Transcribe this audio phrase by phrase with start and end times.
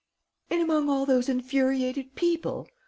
[0.49, 2.67] "In among all those infuriated people?"